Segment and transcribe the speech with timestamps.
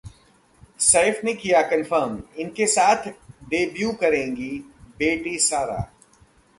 [0.79, 3.07] सैफ ने किया कंफर्म, इनके साथ
[3.49, 4.49] डेब्यू करेंगी
[4.99, 5.91] बेटी सारा